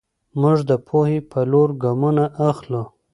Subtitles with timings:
[0.41, 2.83] موږ د پوهې په لور ګامونه اخلو.